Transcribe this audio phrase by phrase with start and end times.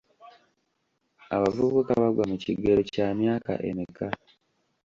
[1.35, 4.05] Abavubuka bagwa mu kigero kya myaka emeka?